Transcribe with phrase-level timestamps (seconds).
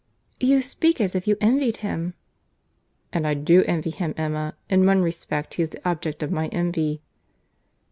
[0.39, 2.15] "You speak as if you envied him."
[3.13, 4.55] "And I do envy him, Emma.
[4.67, 7.03] In one respect he is the object of my envy."